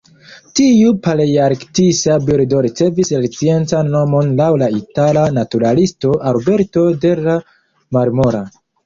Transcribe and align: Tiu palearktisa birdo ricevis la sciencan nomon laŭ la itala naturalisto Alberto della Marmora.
Tiu 0.59 0.91
palearktisa 1.07 2.15
birdo 2.29 2.61
ricevis 2.65 3.11
la 3.15 3.29
sciencan 3.35 3.91
nomon 3.97 4.31
laŭ 4.39 4.47
la 4.63 4.71
itala 4.79 5.27
naturalisto 5.37 6.15
Alberto 6.31 6.87
della 7.05 7.37
Marmora. 7.99 8.43